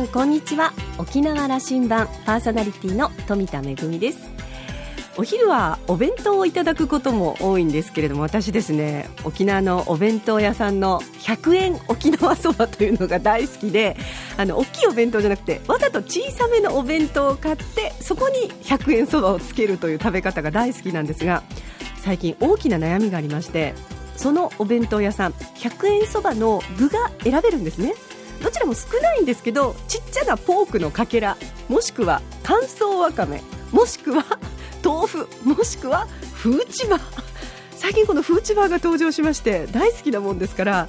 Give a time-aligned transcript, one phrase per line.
[0.00, 0.72] んこんにちは。
[0.98, 4.30] 沖縄羅針盤パーソナリティの富田恵です。
[5.16, 13.96] お昼はお弁当をいただくことも多いんですけれども私ですね沖縄のお弁当屋さんの100円沖縄そばというのが大好きで
[14.36, 21.42] あの大きいお弁当じゃなくてわざと小さめのお弁当を買ってそこに100円そばをつけるという食べ方が大好きなんですが
[21.96, 23.74] 最近大きな悩みがありまして
[24.14, 27.94] そのお弁当屋さん100円そばの具が選べるんですね。
[28.42, 31.36] どちらも少ないんですけどちっちゃなポークのかけら
[31.68, 33.42] もしくは乾燥わかめ
[33.72, 34.24] もしくは
[34.84, 37.02] 豆腐もしくはフーチバー。
[37.76, 40.88] 最近このフーチバーが登場しまして大好きなもんですから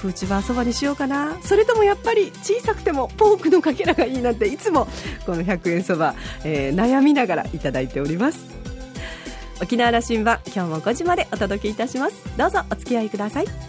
[0.00, 1.36] フーチバーそばにしようかな。
[1.42, 4.86] それともやっぱり小さくてもポークのかけらがいいなんていつも
[5.26, 8.38] この100円そば、えー、悩みながらいただいております。
[9.60, 12.14] 沖縄羅針盤今日も5時までお届けいたします。
[12.36, 13.67] どうぞお付き合いください。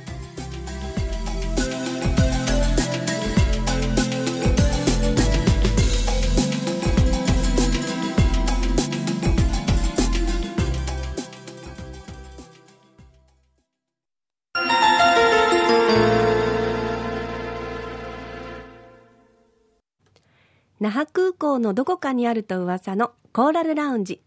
[20.80, 24.22] 那覇空港のどこかにあると噂のコーラルラウンジ。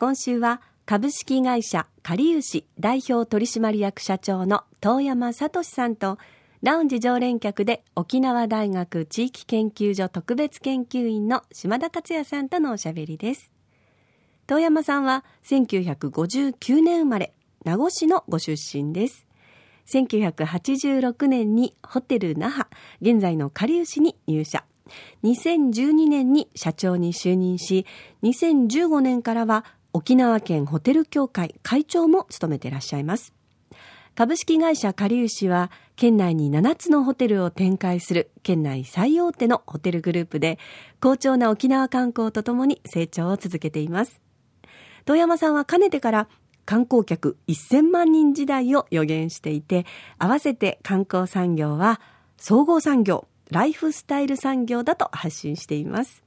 [0.00, 6.18] 今週は株式会社かりゆし代表取締役社長の遠山聡さんと
[6.62, 13.52] ラウンジ常連客で沖縄大学地域研究所特別研究員の島田克也さんとのおしゃべりです。
[14.48, 17.34] 遠山さんは1959年生まれ
[17.64, 19.26] 名護市のご出身です。
[19.86, 22.68] 1986年にホテル那覇
[23.00, 24.64] 現在のかりゆしに入社。
[25.22, 27.86] 2012年に社長に就任し、
[28.22, 33.32] 2015年からは沖縄県ホテル協会会長も務めていらっしゃいます。
[34.14, 40.58] 株式会社かりゆしは、県内に7つのホテルを展開する県内最大手のホテルグループで、
[41.00, 44.20] 好調な沖縄観光とともに成長を続けています。
[45.04, 46.28] 遠山さんはかねてから
[46.64, 49.84] 観光客1000万人時代を予言していて、
[50.18, 52.00] 合わせて観光産業は
[52.36, 56.22] 総合産業、ライフスタイル産業だと発信しています。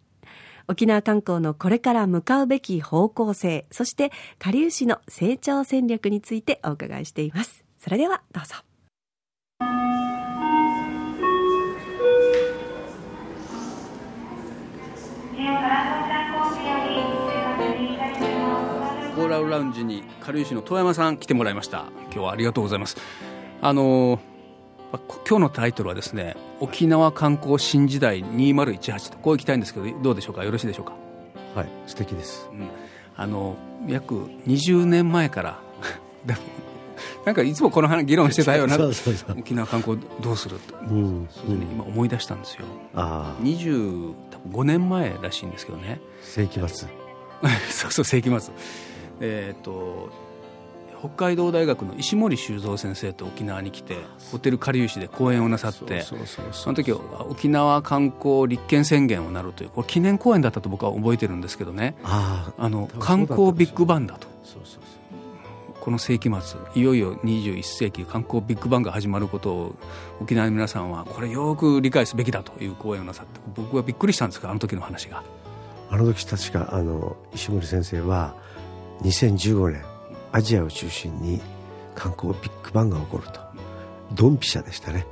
[0.67, 7.63] 沖縄観光のこれから向かうべき方向性、そして下流市の成長戦略についてお伺いしています。
[7.79, 8.55] それではどうぞ。
[19.17, 22.97] コーラルラウンジに下流市の遠山さん来てもらいました今日はありがとうございます
[23.61, 24.19] あの
[25.27, 30.45] 今日のタイトルはですね沖縄観光新時代2018とこういきたいんですけどどうでしょうか？
[30.45, 30.93] よろしいでしょうか？
[31.55, 32.67] はい素敵です、うん、
[33.15, 33.55] あの
[33.87, 35.59] 約20年前から
[37.25, 38.77] なんかいつもこの話議論してたような
[39.37, 42.65] 沖縄観光どうするって、うんそれね、今思い出したんですよ。
[42.95, 44.13] あ25
[44.63, 45.99] 年前らしいんですけどね。
[46.21, 46.87] 世紀末。
[47.69, 48.53] そうそう世紀末。
[49.19, 50.09] えっ、ー、と
[50.99, 53.97] 北海道大学の石森修造先生と沖縄に来て
[54.31, 56.15] ホテルかりゆしで講演をなさってそ
[56.69, 61.95] の時沖縄観光立憲宣言をなるというこれ記念講演だったと僕は覚えてるんですけどね。
[62.03, 64.27] あの観光ビッグバンだと。
[65.79, 69.75] この世紀末いよいよ21世紀観光ビッグバンが始まることを
[70.19, 75.23] 沖縄の皆さんはこれよく理解すべきだという講演をなさって僕はびっくりしたんですがあの時の話が。
[75.89, 78.35] あの時確かあの石森先生は
[79.03, 79.96] 2015年
[80.37, 81.41] アジアを中心に
[81.95, 83.39] 観光ビッグバンが起こると。
[84.13, 85.07] ドンピシャでしたね。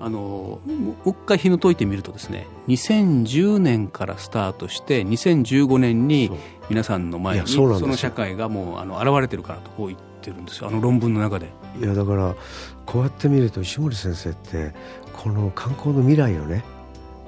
[0.00, 0.58] あのも
[1.06, 6.30] う一回日の解いてみるとですね2010年からスタートして2015年に
[6.68, 10.68] 皆さんの前にその社会がもうあの現れてるからとこう言ってるんですよ。
[10.68, 11.50] あの論文の中で。
[11.80, 12.34] いやだから
[12.84, 14.74] こうやって見ると石森先生って
[15.12, 16.64] この観光の未来をね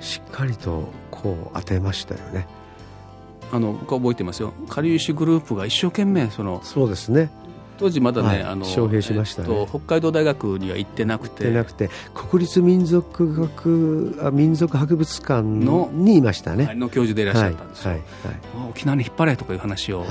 [0.01, 2.49] しっかりとこう当てましたよね
[3.51, 7.31] あの僕は覚えてますよ、かりゆしグループが一生懸命その、そうですね。
[7.79, 9.49] 当時まだね、はい、あの招聘しました、ね。
[9.51, 11.49] えっと、北海道大学には行ってなくて。
[11.51, 20.05] なくて国立民族学あ民族博物館のにいましたね、の教授でいらっしゃったんですよ、はいはい、沖縄に引っ張れとかいう話を、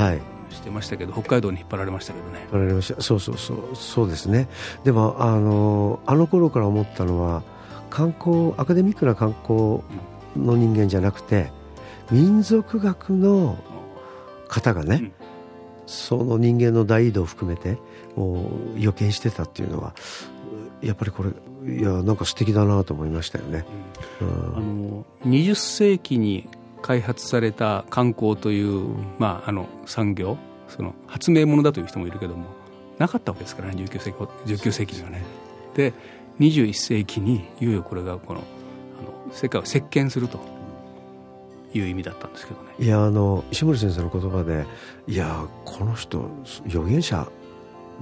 [0.49, 2.39] してましたけど北海道に引っ張られましたけどね。
[2.41, 3.01] 引っ張られました。
[3.01, 4.47] そうそうそうそうですね。
[4.85, 7.43] でもあのあの頃から思ったのは
[7.89, 9.81] 観光アカデミックな観光
[10.37, 11.51] の人間じゃなくて、
[12.11, 13.57] 民族学の
[14.47, 15.11] 方がね、うん、
[15.85, 17.77] その人間の大移動を含めて
[18.15, 19.93] もう予見してたっていうのは
[20.81, 21.31] やっぱりこれ
[21.73, 23.65] いやなんか素敵だなと思いましたよね、
[24.21, 26.47] うん、あの20世紀に
[26.81, 30.37] 開発された観光という、まあ、あの産業
[30.69, 32.45] その発明者だという人もいるけども
[32.97, 35.23] なかったわけですからね19世紀 ,19 世紀にはね。
[35.75, 35.93] で
[36.39, 38.41] 21世紀にいよいよこれがこの
[38.99, 40.39] あの世界を席巻すると
[41.73, 42.73] いう意味だったんですけどね。
[42.79, 44.65] いやあの石森先生の言葉で
[45.07, 46.29] いやこの人
[46.65, 47.27] 預言者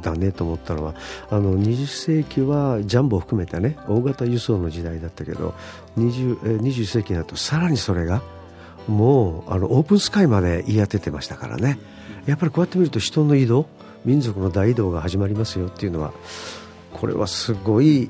[0.02, 0.94] だねと思ったのは
[1.30, 5.54] あの20世紀はジャンボを含めたね大型輸送の時代だったけど
[5.98, 8.22] 20, 21世紀になるとさらにそれが
[8.88, 11.80] もうあのオープンスカイまで言い当ててましたからね。
[12.26, 13.68] やっぱりこうやって見ると人の移動
[14.04, 16.12] 民族の大移動が始まりますよっていうのは
[16.94, 18.10] これはすごい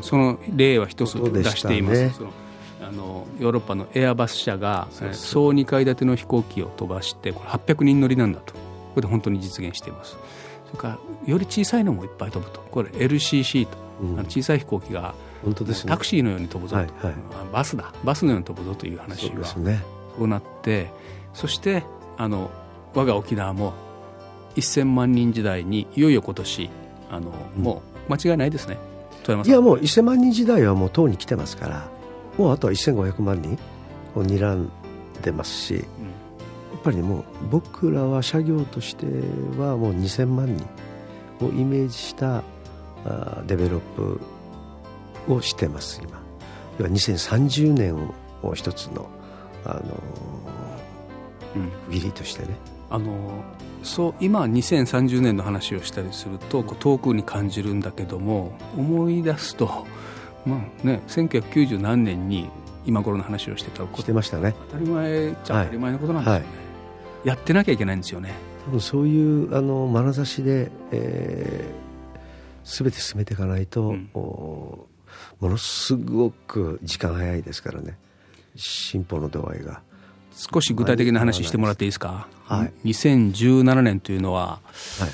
[0.00, 2.12] その例は一つ出しています、ね、
[2.80, 8.54] あのヨーロッパのエアバス社が総2階建ての飛行機を飛ばしてこれ800人乗りなんだと。
[8.54, 8.60] こ
[8.96, 10.16] れで本当に実現しています。
[10.66, 12.60] それからより小さいのもいっぱい飛ぶと。
[12.70, 15.14] これ LCC と、うん、小さい飛行機が
[15.44, 17.14] 本当です、ね、タクシーのように飛ぶぞと、はいはい、
[17.52, 17.92] バスだ。
[18.04, 19.82] バスのように飛ぶぞという話がそう,、ね、
[20.20, 20.90] なって
[21.34, 21.84] そして
[22.16, 22.50] あの
[22.94, 23.74] 我が沖縄も
[24.56, 26.70] 1000万人時代にいよいよ今年
[27.10, 28.78] あの、うん、もう間違いないですね。
[29.44, 31.95] いやもう1000万人時代はもうとうに来てますから
[32.36, 33.58] もうあとは1500万人
[34.14, 34.70] を睨ん
[35.22, 35.84] でますし、うん、や
[36.78, 39.06] っぱりもう僕らは社業として
[39.58, 40.66] はもう2000万人
[41.46, 42.42] をイメージした
[43.04, 44.20] あデベロップ
[45.32, 46.20] をしてます今。
[46.78, 48.12] 要は2030年
[48.42, 49.08] を一つの、
[49.64, 52.56] あのー、区切りとしてね。
[52.88, 53.44] あの
[53.82, 59.86] そう今2030年の話をしたりすると遠くに感じるんだけども思い出すと、
[60.46, 62.48] まあね、1990何年に
[62.86, 64.54] 今頃の話をしてたしてましたね。
[64.70, 66.48] 当たり前じゃ当たり前のことなんですよね、はい。
[66.48, 68.32] はい、やってなきゃいけないんですよね。
[68.66, 74.88] 多分そういうあの眼差しで、えー、全て進めていかないと、うん、も
[75.40, 77.96] のすごく時間早いですからね。
[78.54, 79.82] 進歩の度合いが。
[80.36, 84.60] 少し具体的な話してもらっていいですか、はい、2017年というのは、
[85.00, 85.10] はい、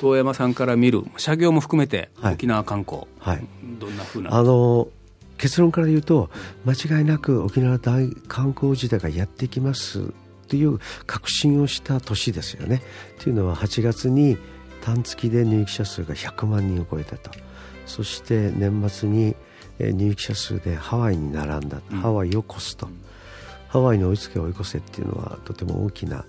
[0.00, 3.46] 遠山さんから見る社業も含めて沖縄観光、はい、
[3.86, 4.34] どんなふうな？
[4.34, 4.88] あの
[5.38, 6.30] 結論から言うと
[6.64, 10.12] 間違いなく沖縄大観光時代がやってきます
[10.48, 12.82] という確信をした年ですよね。
[13.20, 14.38] というのは8月に
[14.82, 17.30] 単月で入域者数が100万人を超えたと。
[17.86, 19.36] そして年末に
[19.78, 22.88] 入域者数でハワイに並んだ、うん、ハワイを越すと。
[23.68, 26.24] ハワイに追いつけ追い越せっていうのはとても大きな、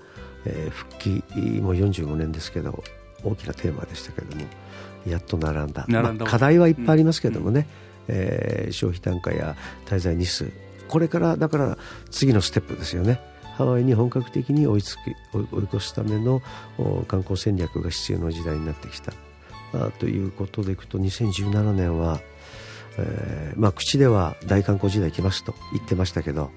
[0.45, 1.09] えー、復帰
[1.61, 2.83] も45年ですけど
[3.23, 4.45] 大きなテーマでしたけれども
[5.09, 5.85] やっと並んだ。
[5.87, 7.67] まあ、課題はいっぱいありますけれどもね、
[8.07, 9.55] うん、えー、消費単価や
[9.85, 10.51] 滞在日数。
[10.87, 11.77] これからだから
[12.09, 13.19] 次のステップですよね。
[13.55, 14.99] ハワイに本格的に追いつき
[15.33, 16.41] 追い越すための
[17.07, 19.13] 観光戦略が必要な時代になってきた。
[19.73, 22.19] あということでいくと2017年は、
[22.97, 26.51] えーまあ、口では大観光時代来ますと言ってましたけど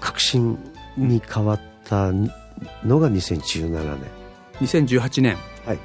[0.00, 0.58] 確信
[0.96, 4.22] に変わったのが2017年
[4.60, 5.36] 2018年、
[5.66, 5.78] はい、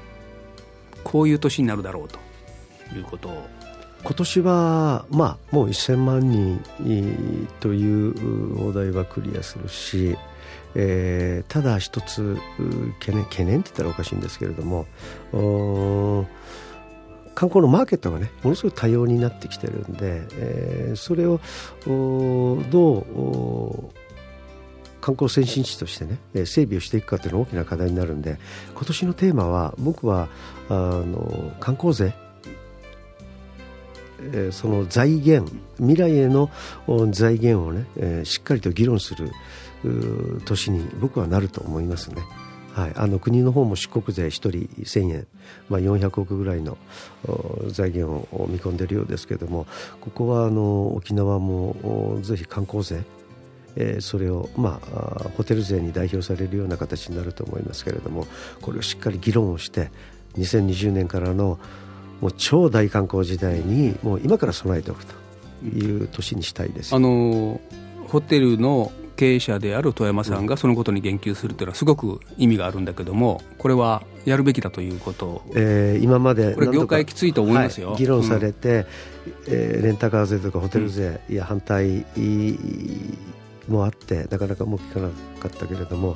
[1.08, 2.20] こういう年になるだろうと。
[2.94, 3.30] いうこと。
[3.30, 3.48] を
[4.04, 10.18] 今年は、まあ、もう1000万人というお題はクリアするし、
[10.76, 12.38] えー、ただ一つ
[13.00, 14.86] 懸念懸念って言ったらおかしいんですけれども
[17.34, 21.40] 観光のマーケットがねものすごい多様になってきてるんで、えー、それを
[21.86, 24.07] どう
[25.02, 28.40] 観光先進地としてね整備をしていくかというのが大きな課題になるんで
[28.74, 30.30] 今年のテーマは僕は
[30.70, 32.14] あの観光税
[34.34, 36.50] えその財源未来への
[37.12, 39.32] 財源をね、えしっかりと議論する
[40.46, 42.24] 年に僕はなると思いますね。
[42.74, 44.50] はい、あの国の方も出国税1人
[44.84, 45.28] 1000円、
[45.68, 46.78] まあ、400億ぐらいの
[47.70, 49.66] 財源を見込んでいるようですけれども
[50.00, 53.04] ここはあの沖縄もぜひ観光税
[53.80, 58.26] えー、それを、まあ、ホテル税に代表されるような形になると思いますけれども
[58.62, 59.92] これをしっかり議論をして
[60.38, 61.60] 2020年からの
[62.20, 65.14] もう超大観光時代にもう今から備えておくと
[65.66, 66.96] いう年にしたいです。
[66.96, 67.62] あの
[68.08, 75.42] ホテルの経営者である富山さんがそのことに言及するというのはすごく意味があるんだけどもこれはやるべきだということ。
[75.56, 78.86] えー、今までこれ業界きついと思いますよ、はい、議論されて、うん、
[79.48, 82.06] えー、レンタカー税とかホテル税、うん、いや反対
[83.68, 85.10] もあってなかなかもう聞かな
[85.40, 86.16] かったけれども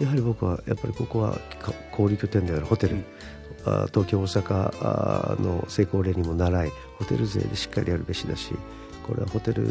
[0.00, 1.38] やはり僕はやっぱりここは
[1.92, 3.04] 小売拠点であるホテル、うん、
[3.88, 8.54] 東京大阪の成功例にも習いホテル税でしっかりやるべしだし
[9.06, 9.66] これはホテル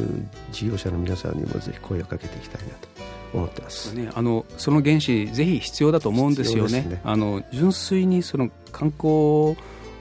[0.52, 2.88] 事業者の皆さんにもぜひ声をかけていきたいなと
[3.34, 9.56] 思ってます、ね、あのその原資ぜひ必要だと思うんですよね、ね、あの純粋にその観光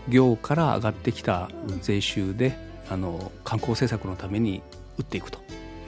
[0.09, 1.51] 業から上がってきた
[1.81, 4.63] 税収で、うん、あの観光政策のために
[4.99, 5.39] 打っていくと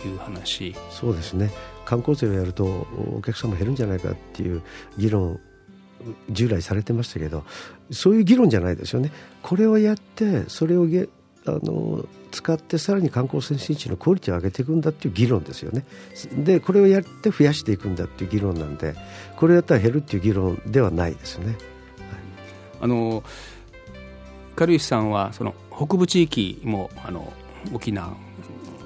[0.08, 0.74] いう話。
[0.90, 1.50] そうですね。
[1.84, 4.62] 観光税をやるとお客様減るんじゃないかっていう
[4.96, 5.40] 議論
[6.30, 7.44] 従来されてましたけど
[7.90, 9.12] そういう議論じゃないですよね。
[9.42, 10.86] これをやってそれを
[11.46, 15.84] あの使ってさらに観光先進地のクオリティを上げていくんだっていう議論ですよね。
[16.36, 18.94] でこれをやって増やしていくんだっていう議論なんで
[19.36, 21.58] これをやったら減るっていう議論ではないですよね、はい、
[22.82, 23.24] あの
[24.54, 27.32] 軽石さんはその北部地域もあの
[27.72, 28.14] 沖縄、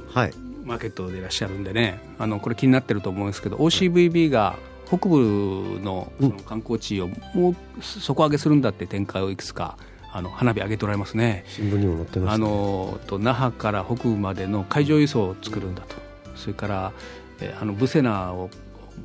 [0.09, 0.33] はい、
[0.65, 4.57] マーケットでいらっしゃるんでねあのこれ気になってると思うんですけど OCVB が
[4.87, 9.77] 北部のその観光地をもう底上げするんだって展開をいくつか
[10.13, 11.45] あの花火上げておられますね。
[11.49, 15.97] 新聞にも載ってます、ね、あのと那覇から北部までの海上輸送を作るんだと。
[16.37, 16.93] それから
[17.41, 18.51] えあのブセナを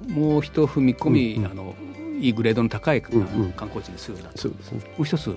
[0.08, 1.76] もう一踏み込み、うんうん、あの
[2.20, 5.36] いいグレードの高い、うんうん、観光地にするんだと、そうですね、もう一つ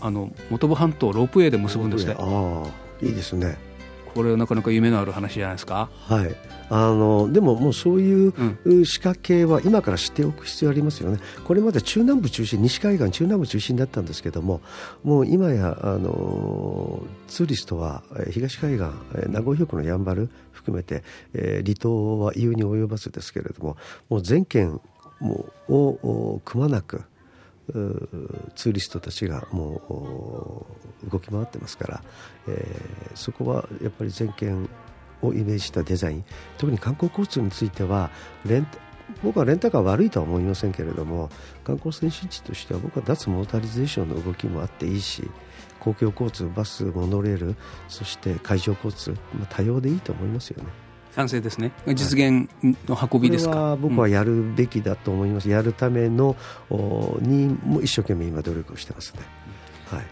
[0.00, 3.56] あの本部半島ロープウェイで結ぶんですねああいいですね
[4.16, 5.90] これはなかなか夢のある話じゃないですか？
[6.08, 6.34] はい。
[6.70, 14.62] あのでももうそういう仕掛けは今から知っておく必要ありますよね、これまで中南部中心、西海岸、中南部中心だったんですけども、
[15.04, 18.86] もう今やあのツーリストは東海岸、
[19.28, 21.04] 名古屋局のやんばる含めて、
[21.34, 23.76] えー、離島は言うに及ばずですけれども、
[24.08, 24.80] もう全県
[25.20, 27.02] もをくまなく、
[28.54, 30.66] ツーリストたちがも
[31.06, 32.02] う動き回ってますから、
[32.48, 34.68] えー、そこはやっぱり全県
[35.22, 36.24] をイメージしたデザイン
[36.58, 38.10] 特に観光交通については
[38.44, 38.66] レン
[39.22, 41.30] 僕はレンタカー悪いとは思いませんけれども
[41.64, 45.28] 観光先進地としては僕は脱モータリゼーションの動きもあっていいし
[45.78, 47.56] 公共交通バスモノレール
[47.88, 50.85] そして海上交通、まあ、多様でいいと思いますよね。
[51.16, 51.72] 賛成ですね。
[51.86, 52.46] 実現
[52.86, 56.36] の運びですか、は僕はやるべきだと思います、うん、やるための
[57.22, 59.20] にも一生懸命今努力をしてますね、
[59.90, 60.04] はい、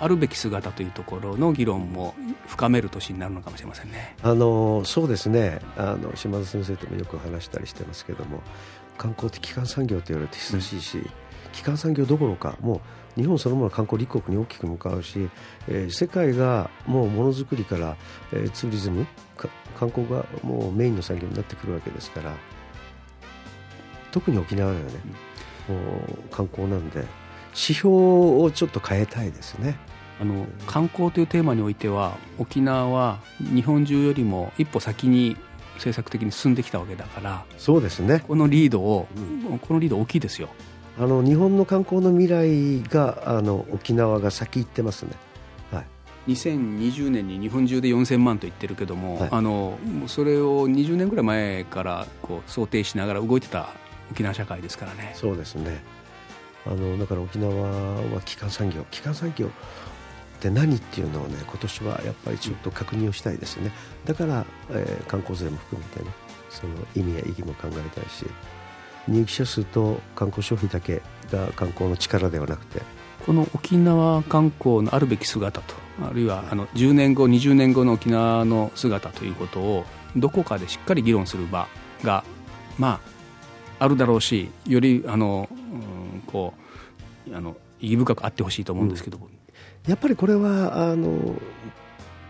[0.00, 2.14] あるべき姿というところの議論も
[2.46, 4.16] 深める年になるのかもしれませんね。
[4.22, 5.60] あのそうですね。
[5.76, 8.40] あの島田先生ともよく話したりしてますけども
[8.96, 11.10] 観光的基幹産業と言われて久しいし、うん、
[11.52, 12.80] 基幹産業どころかも
[13.16, 15.28] う日本そのもの観光立国に大きく向かうし、
[15.66, 17.96] えー、世界がもうものづくりから、
[18.32, 19.06] えー、ツーリズム
[19.78, 22.34] 観光がもうメインの産業になってくるわけですから
[24.12, 24.90] 特に沖縄ではね、
[25.68, 27.00] もう観光なんで
[27.50, 29.76] 指標をちょっと変えたいですね。
[30.20, 33.20] あの観光というテーマにおいては沖縄は
[33.54, 35.36] 日本中よりも一歩先に
[35.74, 38.24] 政策的に進んできたわけだからそうですね。
[38.26, 40.48] このリードを、うん、このリード大きいですよ
[41.00, 45.12] あの日本の観光の未来があの沖縄が先行ってますね。
[45.70, 45.84] は
[46.26, 49.78] い、2020年に日本中で4000万と言ってるけども、はい、あの
[50.08, 53.68] それを20年ぐらい前からこう想定しながら動いてた
[54.10, 55.12] 沖縄社会ですからね。
[55.14, 55.78] そうですね。
[56.66, 58.84] あのだから沖縄は基幹産業。
[58.90, 59.50] 基幹産業っ
[60.40, 63.70] て何っていうのをね今年はやっぱりちょっと確認をしたいですね。
[64.04, 66.10] だから、えー、観光税も含めてね
[66.50, 68.26] その意味や意義も考えたいし
[69.08, 72.82] 入居者数と観光消費だけが観光の力ではなくて。
[73.26, 79.84] この沖縄観光のあるべき姿とあるいはあの10年後20年後の沖縄の姿ということを
[80.16, 81.68] どこかでしっかり議論する場
[82.02, 82.24] が
[82.78, 83.00] ま
[83.78, 85.54] ああるだろうしよりあの、う
[86.16, 86.54] ん、こ
[87.30, 89.28] うあの意義深くあってほしいと思うんですけど、うん、
[89.86, 91.34] やっぱりこれはあの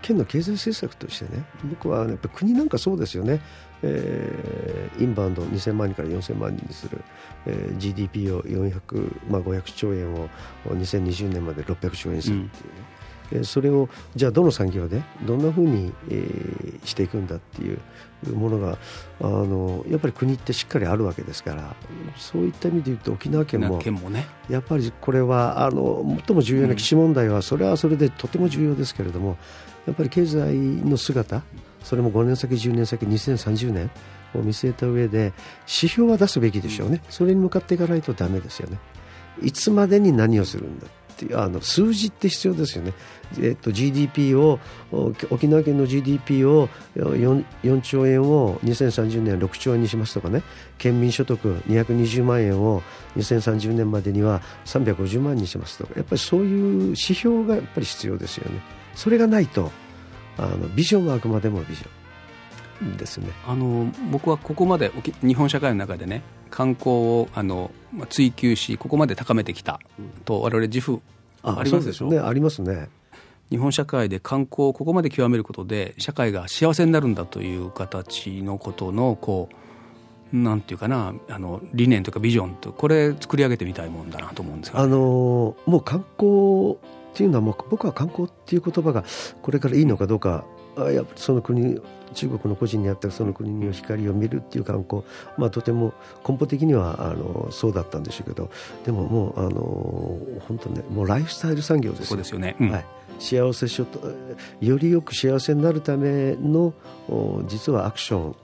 [0.08, 3.40] 県の経済政策としてね僕はやっぱ国なんかそうですよね。
[3.82, 7.00] えー、インバウンド2000万人から4000万人にする、
[7.46, 10.28] えー、GDP を400、まあ、500兆円を
[10.64, 17.78] 2020年まで600兆円にするっていう、ね、うん、それをじゃあどの産業でどんなふうに、えー、していくんだっていう
[18.34, 18.78] ものが
[19.20, 21.76] あのやっぱり国ってしっかりあるわけですから
[22.16, 23.80] そういった意味で言うと沖縄県も
[24.50, 29.36] やっぱりこれはあの最も重要な基地問題はそれはそれでとても重要ですけれども
[29.88, 30.54] やっぱり経済
[30.86, 31.42] の姿
[31.82, 33.90] それも5年先、10年先、2030年
[34.34, 35.32] を見据えた上で
[35.66, 38.78] 指標は出すべきでしょうね、それに向かっていかないとだめですよね。
[39.42, 42.92] いつまでに何をするんだっていうあの数字って必要ですよね、
[43.40, 44.60] えっと、GDP を
[45.30, 50.42] 沖縄県の GDP を 4, 4兆円を2030年6兆円にしますとかね。
[50.76, 52.82] 県民所得220万円を
[53.16, 55.94] 2030年までには350万にしますとか。
[55.96, 58.77] やっぱりそういう指標がやっぱり必要ですよね。
[58.94, 59.70] それがないと
[60.36, 63.28] あのビジョンはあくまでもビジョンですね。
[63.46, 64.92] あの僕はここまで
[65.22, 67.70] 日本社会の中でね観光をあの
[68.08, 69.80] 追求しここまで高めてきた
[70.24, 71.00] と我々自負
[71.42, 72.08] ありますでしょ？
[72.08, 72.18] うね。
[72.18, 72.88] ありますね。
[73.50, 79.48] 日本社会で観光をここまで極めることで社会が幸せになるんだという形のことのこ
[80.32, 86.76] うなんていうかなあの理念というかビジョンとこれ作り上げてみたいもんだなと思うんですが、ね、あのもう観光
[87.12, 89.04] っていうのはもう僕は観光っていう言葉が
[89.42, 90.44] これからいいのかどうか
[90.76, 91.80] やっぱりその国
[92.14, 95.02] 中国の個人にあったその国の光を見るっていう観光、
[95.36, 95.92] まあ、とても
[96.26, 98.50] 根本的にはあのそうだったんでしょうけど
[98.84, 102.84] でももうあの本当ねもうライフスタイル産業ですそうですよね、うん、はい、
[103.18, 106.72] 幸せ所得よりよく幸せになるための
[107.46, 108.34] 実はアクショ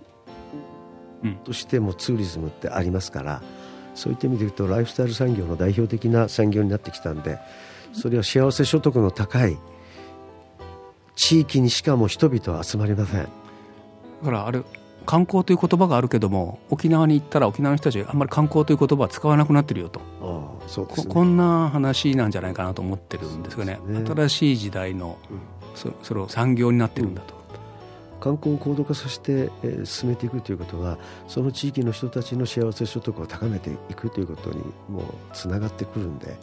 [1.26, 3.42] ンとしてもツーリズムってありますから、
[3.94, 7.38] そういった意味で言うとライフスタイル産業の代表的な産業になってきたんで
[7.95, 9.57] それは幸せ所得の高い
[11.17, 13.21] 地域にしかも人々は集まりません。
[13.21, 13.29] だ
[14.25, 14.63] からあれ
[15.07, 20.01] 観光という言葉があるけども沖縄に行ったら沖縄の人たちあんまり観光という言葉は使わなくなってるよと。
[20.23, 25.39] あそうです、ね、こんな話なんじゃないかなと思ってるんですがね、ね、新しい時代の、うん、
[25.75, 27.35] そそれを産業になってるんだと。
[27.35, 27.45] うん。
[28.21, 30.97] 観光を高度化させて、えー、進めていくということは
[31.29, 36.35] その地域の人たちの幸せ所得を高めていくということにもうつながってくるんで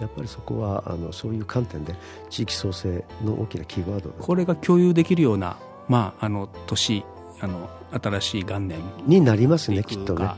[0.00, 1.94] やっぱりそこはあのそういう観点で
[2.30, 5.56] 地域創生の大きなキーワードこれが共有できるような、
[5.88, 7.04] まあ、あの年
[7.40, 7.70] あの
[8.02, 10.30] 新しい元年になりますねきっとね。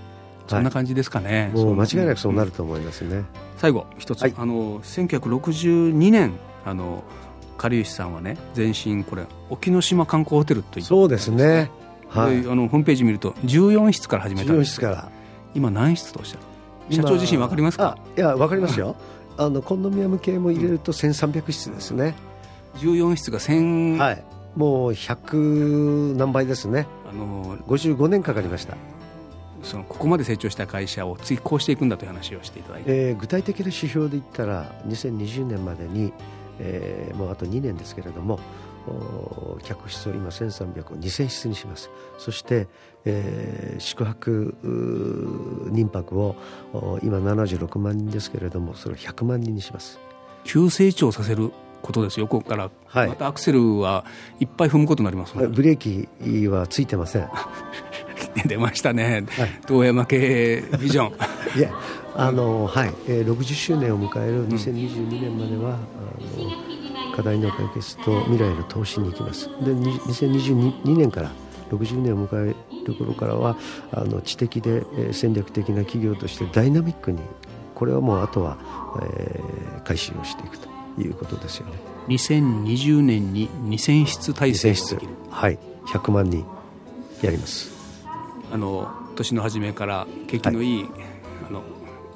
[0.46, 1.74] そんな感じですかね、はい、もう。
[1.74, 3.24] 間違いなくそうなると思いますね。
[3.56, 6.34] 最後一つ、はい、あの1962年
[6.64, 7.02] あの
[7.58, 11.70] かりゆしさんはね前身これ沖ノ島観光ホテルと言ってそうですね、
[12.08, 14.72] はい、あのホームページ見ると14室から始めたんです。
[14.72, 15.10] 14室から。
[15.54, 16.94] 今何室とおっしゃる？
[16.94, 17.98] 社長自身分かりますか？
[18.16, 18.94] いや分かりますよ
[19.38, 22.14] あのコンドミニアム系も入れると1300室ですね、
[22.76, 24.24] 14室が1000はい。
[24.56, 26.86] もう100何倍ですね。
[27.08, 28.76] あの55年かかりました。
[29.62, 36.12] そのここまで成長した会社を次こうしていくんだという話をしていただいて、えー、具体的な指標で言ったら2020年までに
[36.58, 38.38] えー、もうあと2年ですけれども
[39.62, 41.90] 客室を今1300を2000室にします。
[42.18, 42.68] そして、
[43.04, 44.54] えー、宿泊
[45.70, 46.36] 民泊を
[47.02, 49.98] 今76万人ですけれどもそれを100万人にします。
[50.44, 51.52] 急成長させる
[51.82, 54.04] ことですよここから、はい、またアクセルは
[54.40, 57.28] いっぱい踏むことになります、ね、ブレーキはついてません。
[58.46, 61.58] 出ましたね、はい、遠山系ビジョン。
[61.58, 61.70] いや
[62.14, 65.78] あのはい、えー、60周年を迎える2022年までは、
[66.36, 66.65] うん、あの
[67.16, 69.48] 課題の解決と未来の投資に行きます。
[69.64, 71.30] で2022年から
[71.70, 72.54] 60年を迎え
[72.86, 73.56] る頃からは
[73.90, 77.18] あの知的で、えー、戦略的な企業としてダイナミックに
[77.74, 78.58] これはもうあとは、
[79.02, 81.72] えー、回収をしていくということですよね。
[82.08, 84.98] 2020年に2000室体制室
[85.30, 85.58] はい。
[85.86, 86.44] 100万人
[87.22, 87.72] やります。
[88.52, 90.90] あの年の初めから景気のいい、はい、
[91.48, 91.62] あの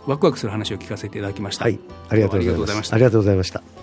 [0.06, 1.64] ワクワクする話を聞かせていただきました。
[1.64, 2.94] はい、ありがとうございました。
[2.94, 3.79] ありがとうございました。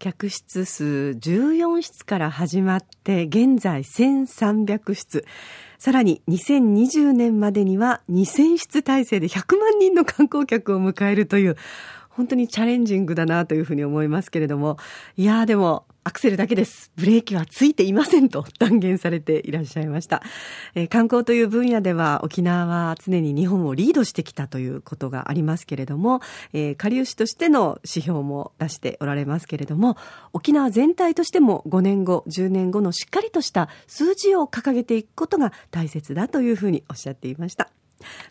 [0.00, 5.26] 客室数14室から始まって現在1300室。
[5.78, 11.56] さらに2020年までには2000室体制で100万人の観光客を迎えるという
[12.08, 14.78] 本当にチャレンジングだなというふうに思いますけれども。
[15.18, 16.90] いやーでもアクセルだけです。
[16.96, 20.24] ブレーキはついていませんと断言されていらっしゃいました。
[20.74, 26.20] えー、観光という分野では沖縄は常に日本をリードしてきたということがありますけれども、
[26.52, 29.96] えー、下流市としての指標も出しておられますけれども、
[30.32, 37.70] 沖縄全体としても5年後、10年後のしっかりとした数字を掲げていくことが大切だというふうにおっしゃっていました。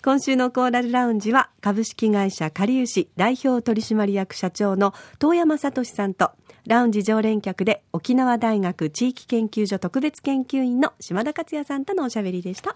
[0.04, 6.32] 今週のコーラルラウンジは株式会社かりゆし代表取締役社長の遠山聡さんと
[6.68, 12.76] ラウンジ常連客で沖縄大学地域研究所特別研究員の島田克也さんとのおしゃべりでした。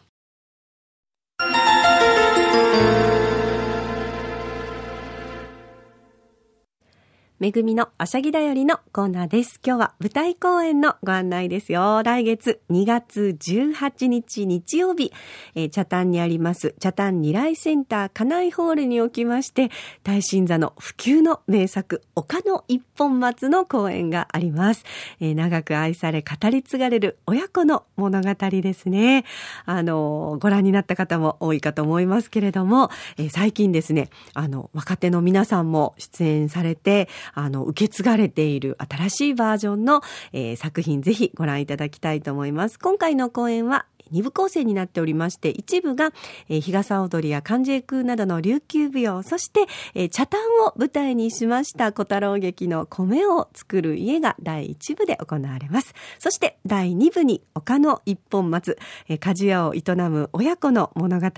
[7.39, 9.59] めぐみのあしゃぎだよりのコーナーです。
[9.65, 12.03] 今日は舞台公演のご案内ですよ。
[12.03, 15.11] 来月2月18日日曜日、
[15.55, 19.71] えー、茶炭にあります茶炭二来センター家内ホールにおきまして、
[20.03, 24.85] 大新座の普及の名作、丘の一本松の公演があります。
[25.19, 29.25] えー、長く愛され語り継がれる親子の物語ですね。
[29.65, 42.79] あの、ご覧になった方も多いかと思いますけれども、えー、最近ですね、あの、若手の皆さんも出演されて、あの、受け継がれている新しいバージョンの、えー、作品ぜひご覧いただきたいと思います。
[42.79, 46.13] 今回の公演は二部構成になっておりまして、一部が、
[46.47, 55.93] えー、日傘踊りや関ジェ空などの琉球舞踊、そして、えー、茶炭を舞台にしました小太郎劇の米を作る家が第一部で行われます。
[56.19, 58.77] そして第二部に丘の一本松、
[59.09, 61.29] えー、鍛冶屋を営む親子の物語、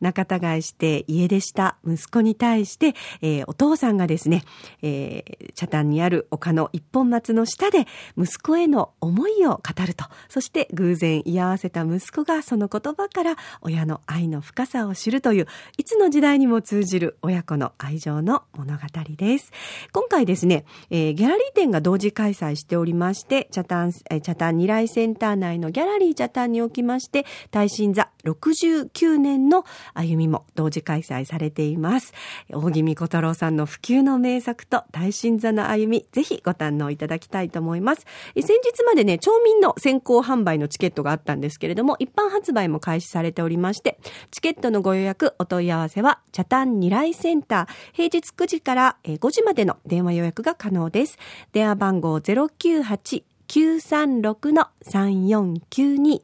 [0.00, 4.44] 仲違いして家出した息子に対して、えー、お父さんがですね、
[4.82, 18.80] えー、茶炭にある丘の一本松の下で息子への思いを語ると、そして偶然居合わせた息子がその言葉から親の愛の深さを知るといういつの時代にも通じる親子の愛情の物語
[19.16, 19.52] です。
[19.92, 32.12] 今回ですね、えー、ギャラリー展が同時開催しておりましてチャタン、えー、チャタン二来センター内のギャラリーチャタンにおきまして耐震座69年の歩みも同時開催されています。
[32.50, 38.06] 大木美小太郎さんの普及の名作と耐震座の歩みぜひご堪能いただきたいと思います。
[38.34, 44.00] 先日までね町民の先行販売のチケットがあったんですけれども一般発売も開始されておりまして
[44.32, 51.16] チケットのご予約お問い合わせはチャタン二来センター平日9時から5時までの電話予約が可能です
[51.52, 56.22] 電話番号098 936-3492